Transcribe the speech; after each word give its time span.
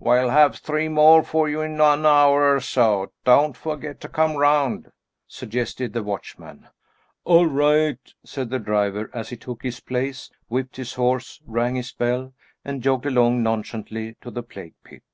"We'll 0.00 0.30
have 0.30 0.56
three 0.56 0.88
more 0.88 1.22
for 1.22 1.48
you 1.48 1.60
in 1.60 1.80
on 1.80 2.04
hour 2.04 2.56
of 2.56 2.64
so 2.64 3.12
don't 3.22 3.56
forget 3.56 4.00
to 4.00 4.08
come 4.08 4.34
round," 4.36 4.90
suggested 5.28 5.92
the 5.92 6.02
watchman. 6.02 6.66
"All 7.22 7.46
right!" 7.46 8.00
said 8.24 8.50
the 8.50 8.58
driver, 8.58 9.08
as 9.14 9.28
he 9.28 9.36
took 9.36 9.62
his 9.62 9.78
place, 9.78 10.28
whipped 10.48 10.74
his 10.74 10.94
horse, 10.94 11.40
rang 11.46 11.76
his 11.76 11.92
bell, 11.92 12.32
and 12.64 12.82
jogged 12.82 13.06
along 13.06 13.44
nonchalantly 13.44 14.16
to 14.22 14.32
the 14.32 14.42
plague 14.42 14.74
pit. 14.82 15.04